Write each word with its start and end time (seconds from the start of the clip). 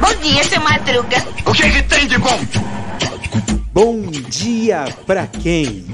Bom 0.00 0.14
dia, 0.22 0.44
seu 0.44 0.60
Madruga. 0.60 1.16
O 1.44 1.52
que, 1.52 1.70
que 1.70 1.82
tem 1.82 2.06
de 2.06 2.18
bom? 2.18 2.38
Bom 3.72 4.02
dia 4.10 4.84
pra 5.06 5.26
quem? 5.26 5.84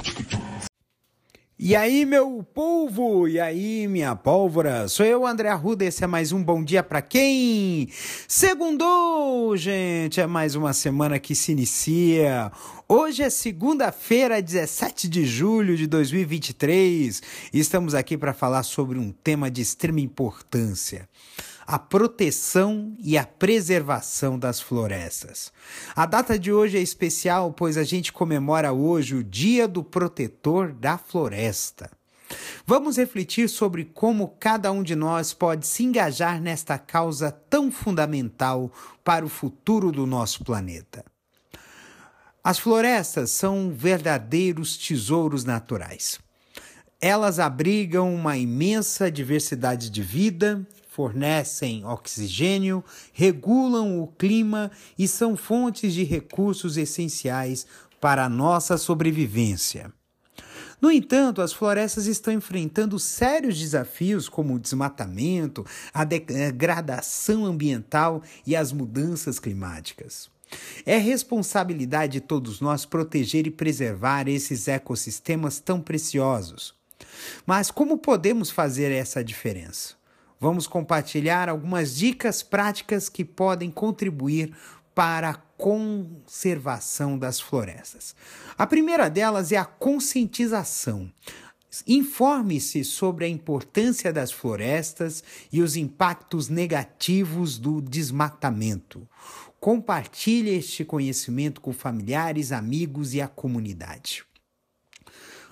E 1.64 1.76
aí, 1.76 2.04
meu 2.04 2.44
povo? 2.52 3.28
E 3.28 3.38
aí, 3.38 3.86
minha 3.86 4.16
pólvora? 4.16 4.88
Sou 4.88 5.06
eu, 5.06 5.24
André 5.24 5.48
Arruda. 5.48 5.84
Esse 5.84 6.02
é 6.02 6.08
mais 6.08 6.32
um 6.32 6.42
Bom 6.42 6.64
Dia 6.64 6.82
para 6.82 7.00
quem? 7.00 7.88
Segundou, 8.26 9.56
gente! 9.56 10.20
É 10.20 10.26
mais 10.26 10.56
uma 10.56 10.72
semana 10.72 11.20
que 11.20 11.36
se 11.36 11.52
inicia. 11.52 12.50
Hoje 12.88 13.22
é 13.22 13.30
segunda-feira, 13.30 14.42
17 14.42 15.08
de 15.08 15.24
julho 15.24 15.76
de 15.76 15.86
2023. 15.86 17.22
E 17.52 17.60
estamos 17.60 17.94
aqui 17.94 18.18
para 18.18 18.34
falar 18.34 18.64
sobre 18.64 18.98
um 18.98 19.12
tema 19.12 19.48
de 19.48 19.62
extrema 19.62 20.00
importância 20.00 21.08
a 21.66 21.78
proteção 21.78 22.94
e 22.98 23.16
a 23.16 23.24
preservação 23.24 24.38
das 24.38 24.60
florestas. 24.60 25.52
A 25.94 26.06
data 26.06 26.38
de 26.38 26.52
hoje 26.52 26.78
é 26.78 26.80
especial, 26.80 27.52
pois 27.52 27.76
a 27.76 27.84
gente 27.84 28.12
comemora 28.12 28.72
hoje 28.72 29.14
o 29.14 29.24
Dia 29.24 29.68
do 29.68 29.82
Protetor 29.82 30.72
da 30.72 30.98
Floresta. 30.98 31.90
Vamos 32.66 32.96
refletir 32.96 33.48
sobre 33.48 33.84
como 33.84 34.36
cada 34.40 34.72
um 34.72 34.82
de 34.82 34.94
nós 34.94 35.32
pode 35.32 35.66
se 35.66 35.84
engajar 35.84 36.40
nesta 36.40 36.78
causa 36.78 37.30
tão 37.30 37.70
fundamental 37.70 38.70
para 39.04 39.24
o 39.24 39.28
futuro 39.28 39.92
do 39.92 40.06
nosso 40.06 40.44
planeta. 40.44 41.04
As 42.44 42.58
florestas 42.58 43.30
são 43.30 43.70
verdadeiros 43.70 44.76
tesouros 44.76 45.44
naturais. 45.44 46.18
Elas 47.00 47.38
abrigam 47.38 48.12
uma 48.14 48.36
imensa 48.36 49.10
diversidade 49.10 49.90
de 49.90 50.02
vida, 50.02 50.66
fornecem 50.92 51.86
oxigênio, 51.86 52.84
regulam 53.14 54.02
o 54.02 54.06
clima 54.06 54.70
e 54.98 55.08
são 55.08 55.36
fontes 55.38 55.94
de 55.94 56.04
recursos 56.04 56.76
essenciais 56.76 57.66
para 57.98 58.26
a 58.26 58.28
nossa 58.28 58.76
sobrevivência. 58.76 59.90
No 60.82 60.90
entanto, 60.90 61.40
as 61.40 61.52
florestas 61.52 62.06
estão 62.06 62.34
enfrentando 62.34 62.98
sérios 62.98 63.58
desafios 63.58 64.28
como 64.28 64.54
o 64.54 64.58
desmatamento, 64.58 65.64
a 65.94 66.04
degradação 66.04 67.46
ambiental 67.46 68.22
e 68.46 68.54
as 68.54 68.70
mudanças 68.70 69.38
climáticas. 69.38 70.28
É 70.84 70.98
responsabilidade 70.98 72.14
de 72.14 72.20
todos 72.20 72.60
nós 72.60 72.84
proteger 72.84 73.46
e 73.46 73.50
preservar 73.50 74.28
esses 74.28 74.68
ecossistemas 74.68 75.58
tão 75.58 75.80
preciosos. 75.80 76.74
Mas 77.46 77.70
como 77.70 77.96
podemos 77.96 78.50
fazer 78.50 78.92
essa 78.92 79.24
diferença? 79.24 80.01
Vamos 80.42 80.66
compartilhar 80.66 81.48
algumas 81.48 81.94
dicas 81.94 82.42
práticas 82.42 83.08
que 83.08 83.24
podem 83.24 83.70
contribuir 83.70 84.52
para 84.92 85.30
a 85.30 85.34
conservação 85.34 87.16
das 87.16 87.40
florestas. 87.40 88.12
A 88.58 88.66
primeira 88.66 89.08
delas 89.08 89.52
é 89.52 89.56
a 89.56 89.64
conscientização. 89.64 91.08
Informe-se 91.86 92.82
sobre 92.82 93.24
a 93.24 93.28
importância 93.28 94.12
das 94.12 94.32
florestas 94.32 95.22
e 95.52 95.62
os 95.62 95.76
impactos 95.76 96.48
negativos 96.48 97.56
do 97.56 97.80
desmatamento. 97.80 99.08
Compartilhe 99.60 100.50
este 100.50 100.84
conhecimento 100.84 101.60
com 101.60 101.72
familiares, 101.72 102.50
amigos 102.50 103.14
e 103.14 103.20
a 103.20 103.28
comunidade. 103.28 104.24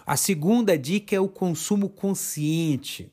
A 0.04 0.16
segunda 0.16 0.76
dica 0.76 1.14
é 1.14 1.20
o 1.20 1.28
consumo 1.28 1.88
consciente. 1.88 3.12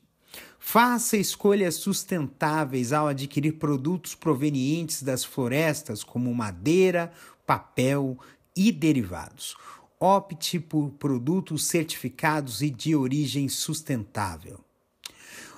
Faça 0.70 1.16
escolhas 1.16 1.76
sustentáveis 1.76 2.92
ao 2.92 3.08
adquirir 3.08 3.52
produtos 3.52 4.14
provenientes 4.14 5.02
das 5.02 5.24
florestas, 5.24 6.04
como 6.04 6.34
madeira, 6.34 7.10
papel 7.46 8.18
e 8.54 8.70
derivados. 8.70 9.56
Opte 9.98 10.60
por 10.60 10.90
produtos 10.90 11.64
certificados 11.64 12.60
e 12.60 12.68
de 12.68 12.94
origem 12.94 13.48
sustentável. 13.48 14.62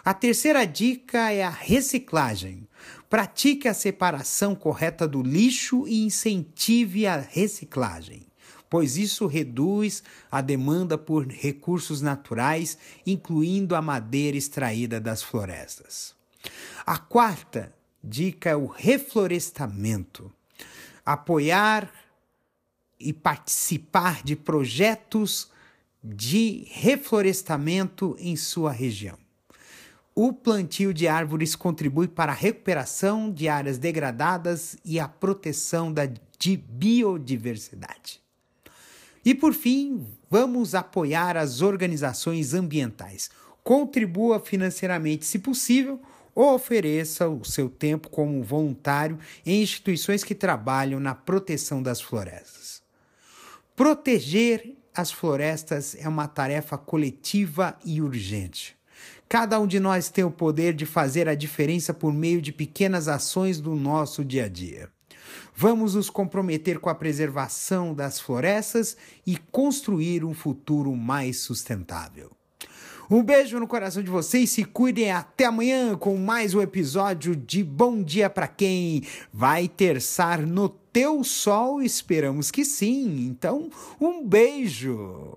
A 0.04 0.14
terceira 0.14 0.64
dica 0.64 1.32
é 1.32 1.42
a 1.42 1.50
reciclagem. 1.50 2.68
Pratique 3.08 3.66
a 3.66 3.74
separação 3.74 4.54
correta 4.54 5.08
do 5.08 5.24
lixo 5.24 5.88
e 5.88 6.04
incentive 6.04 7.08
a 7.08 7.16
reciclagem 7.16 8.29
pois 8.70 8.96
isso 8.96 9.26
reduz 9.26 10.02
a 10.30 10.40
demanda 10.40 10.96
por 10.96 11.26
recursos 11.26 12.00
naturais, 12.00 12.78
incluindo 13.04 13.74
a 13.74 13.82
madeira 13.82 14.36
extraída 14.36 15.00
das 15.00 15.22
florestas. 15.22 16.14
A 16.86 16.96
quarta 16.96 17.74
dica 18.02 18.50
é 18.50 18.56
o 18.56 18.66
reflorestamento. 18.66 20.32
Apoiar 21.04 21.92
e 22.98 23.12
participar 23.12 24.22
de 24.22 24.36
projetos 24.36 25.50
de 26.02 26.66
reflorestamento 26.70 28.16
em 28.18 28.36
sua 28.36 28.70
região. 28.70 29.18
O 30.14 30.32
plantio 30.32 30.94
de 30.94 31.08
árvores 31.08 31.56
contribui 31.56 32.06
para 32.06 32.32
a 32.32 32.34
recuperação 32.34 33.32
de 33.32 33.48
áreas 33.48 33.78
degradadas 33.78 34.76
e 34.84 35.00
a 35.00 35.08
proteção 35.08 35.92
da 35.92 36.08
de 36.40 36.56
biodiversidade. 36.56 38.20
E 39.24 39.34
por 39.34 39.52
fim, 39.52 40.06
vamos 40.30 40.74
apoiar 40.74 41.36
as 41.36 41.60
organizações 41.60 42.54
ambientais. 42.54 43.30
Contribua 43.62 44.40
financeiramente, 44.40 45.26
se 45.26 45.38
possível, 45.38 46.00
ou 46.34 46.54
ofereça 46.54 47.28
o 47.28 47.44
seu 47.44 47.68
tempo 47.68 48.08
como 48.08 48.42
voluntário 48.42 49.18
em 49.44 49.62
instituições 49.62 50.24
que 50.24 50.34
trabalham 50.34 50.98
na 50.98 51.14
proteção 51.14 51.82
das 51.82 52.00
florestas. 52.00 52.82
Proteger 53.76 54.74
as 54.94 55.10
florestas 55.10 55.96
é 55.98 56.08
uma 56.08 56.26
tarefa 56.26 56.78
coletiva 56.78 57.76
e 57.84 58.00
urgente. 58.00 58.76
Cada 59.28 59.60
um 59.60 59.66
de 59.66 59.78
nós 59.78 60.08
tem 60.08 60.24
o 60.24 60.30
poder 60.30 60.74
de 60.74 60.84
fazer 60.84 61.28
a 61.28 61.34
diferença 61.34 61.94
por 61.94 62.12
meio 62.12 62.42
de 62.42 62.52
pequenas 62.52 63.06
ações 63.06 63.60
do 63.60 63.74
nosso 63.76 64.24
dia 64.24 64.46
a 64.46 64.48
dia. 64.48 64.90
Vamos 65.54 65.94
nos 65.94 66.10
comprometer 66.10 66.78
com 66.78 66.88
a 66.88 66.94
preservação 66.94 67.94
das 67.94 68.20
florestas 68.20 68.96
e 69.26 69.36
construir 69.50 70.24
um 70.24 70.34
futuro 70.34 70.94
mais 70.94 71.40
sustentável. 71.40 72.30
Um 73.10 73.24
beijo 73.24 73.58
no 73.58 73.66
coração 73.66 74.04
de 74.04 74.08
vocês, 74.08 74.50
se 74.50 74.64
cuidem 74.64 75.10
até 75.10 75.44
amanhã 75.44 75.96
com 75.96 76.16
mais 76.16 76.54
um 76.54 76.60
episódio 76.60 77.34
de 77.34 77.64
Bom 77.64 78.04
Dia 78.04 78.30
para 78.30 78.46
quem 78.46 79.02
vai 79.32 79.66
terçar 79.66 80.46
no 80.46 80.68
teu 80.68 81.24
sol, 81.24 81.82
esperamos 81.82 82.52
que 82.52 82.64
sim. 82.64 83.26
Então, 83.26 83.68
um 84.00 84.24
beijo. 84.24 85.36